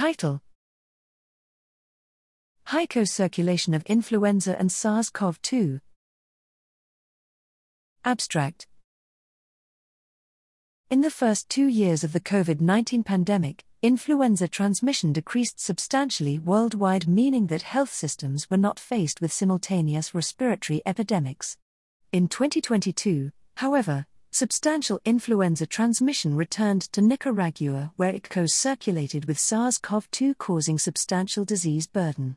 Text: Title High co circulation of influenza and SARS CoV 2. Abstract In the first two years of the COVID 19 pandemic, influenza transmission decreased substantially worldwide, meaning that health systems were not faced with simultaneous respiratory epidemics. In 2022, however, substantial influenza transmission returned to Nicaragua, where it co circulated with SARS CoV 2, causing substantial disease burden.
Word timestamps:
Title 0.00 0.40
High 2.64 2.86
co 2.86 3.04
circulation 3.04 3.74
of 3.74 3.82
influenza 3.82 4.58
and 4.58 4.72
SARS 4.72 5.10
CoV 5.10 5.42
2. 5.42 5.78
Abstract 8.06 8.66
In 10.88 11.02
the 11.02 11.10
first 11.10 11.50
two 11.50 11.66
years 11.66 12.02
of 12.02 12.14
the 12.14 12.18
COVID 12.18 12.62
19 12.62 13.02
pandemic, 13.02 13.66
influenza 13.82 14.48
transmission 14.48 15.12
decreased 15.12 15.60
substantially 15.60 16.38
worldwide, 16.38 17.06
meaning 17.06 17.48
that 17.48 17.60
health 17.60 17.92
systems 17.92 18.48
were 18.48 18.56
not 18.56 18.80
faced 18.80 19.20
with 19.20 19.30
simultaneous 19.30 20.14
respiratory 20.14 20.80
epidemics. 20.86 21.58
In 22.10 22.26
2022, 22.26 23.32
however, 23.58 24.06
substantial 24.32 25.00
influenza 25.04 25.66
transmission 25.66 26.36
returned 26.36 26.82
to 26.82 27.02
Nicaragua, 27.02 27.92
where 27.96 28.14
it 28.14 28.28
co 28.28 28.46
circulated 28.46 29.24
with 29.24 29.38
SARS 29.38 29.78
CoV 29.78 30.10
2, 30.10 30.34
causing 30.34 30.78
substantial 30.78 31.44
disease 31.44 31.86
burden. 31.86 32.36